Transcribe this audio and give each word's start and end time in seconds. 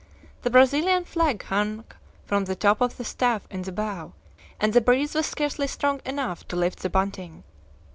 The 0.41 0.49
Brazilian 0.49 1.05
flag 1.05 1.43
hung 1.43 1.83
from 2.25 2.45
the 2.45 2.55
top 2.55 2.81
of 2.81 2.97
the 2.97 3.03
staff 3.05 3.43
in 3.51 3.61
the 3.61 3.71
bow, 3.71 4.13
and 4.59 4.73
the 4.73 4.81
breeze 4.81 5.13
was 5.13 5.27
scarcely 5.27 5.67
strong 5.67 6.01
enough 6.07 6.47
to 6.47 6.55
lift 6.55 6.79
the 6.79 6.89
bunting. 6.89 7.43